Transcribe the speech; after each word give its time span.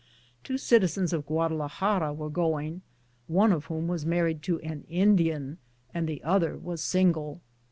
Two 0.43 0.57
citizens 0.57 1.13
of 1.13 1.27
Guadalajara 1.27 2.11
were 2.11 2.31
going, 2.31 2.81
one 3.27 3.51
of 3.51 3.65
whom 3.65 3.87
was 3.87 4.03
married 4.03 4.41
to 4.41 4.59
an 4.61 4.83
Indian, 4.89 5.59
and 5.93 6.07
the 6.09 6.23
other 6.23 6.57
was 6.57 6.81
single. 6.83 7.39